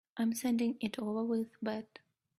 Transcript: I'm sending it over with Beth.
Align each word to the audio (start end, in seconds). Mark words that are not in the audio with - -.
I'm 0.17 0.33
sending 0.33 0.77
it 0.81 0.97
over 0.97 1.23
with 1.23 1.49
Beth. 1.61 1.85